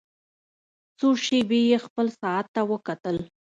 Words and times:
څو 0.99 1.07
شېبې 1.25 1.59
يې 1.69 1.77
خپل 1.85 2.07
ساعت 2.19 2.45
ته 2.55 2.61
وکتل. 2.71 3.17